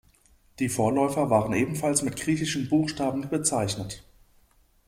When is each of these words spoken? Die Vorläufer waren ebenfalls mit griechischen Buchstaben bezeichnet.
Die 0.57 0.67
Vorläufer 0.67 1.29
waren 1.29 1.53
ebenfalls 1.53 2.01
mit 2.01 2.15
griechischen 2.19 2.67
Buchstaben 2.69 3.29
bezeichnet. 3.29 4.03